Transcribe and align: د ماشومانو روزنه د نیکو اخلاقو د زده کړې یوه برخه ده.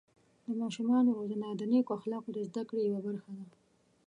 د 0.45 0.47
ماشومانو 0.61 1.09
روزنه 1.17 1.47
د 1.55 1.61
نیکو 1.71 1.91
اخلاقو 1.97 2.29
د 2.33 2.37
زده 2.49 2.63
کړې 2.69 2.81
یوه 2.89 3.01
برخه 3.07 3.29
ده. 3.37 3.45